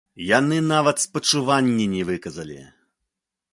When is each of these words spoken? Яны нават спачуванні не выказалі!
Яны 0.37 0.55
нават 0.73 0.97
спачуванні 1.03 1.85
не 1.93 2.01
выказалі! 2.13 2.61